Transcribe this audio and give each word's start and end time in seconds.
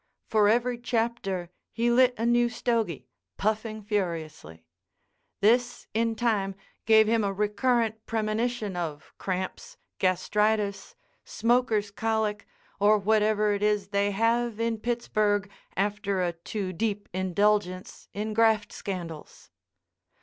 For 0.25 0.49
every 0.49 0.79
chapter 0.79 1.51
he 1.71 1.91
lit 1.91 2.15
a 2.17 2.25
new 2.25 2.49
stogy, 2.49 3.05
puffing 3.37 3.83
furiously. 3.83 4.65
This 5.41 5.85
in 5.93 6.15
time, 6.15 6.55
gave 6.87 7.05
him 7.07 7.23
a 7.23 7.31
recurrent 7.31 8.07
premonition 8.07 8.75
of 8.75 9.13
cramps, 9.19 9.77
gastritis, 9.99 10.95
smoker's 11.23 11.91
colic 11.91 12.47
or 12.79 12.97
whatever 12.97 13.53
it 13.53 13.61
is 13.61 13.89
they 13.89 14.09
have 14.09 14.59
in 14.59 14.79
Pittsburg 14.79 15.47
after 15.77 16.23
a 16.23 16.33
too 16.33 16.73
deep 16.73 17.07
indulgence 17.13 18.09
in 18.11 18.33
graft 18.33 18.71
scandals. 18.73 19.51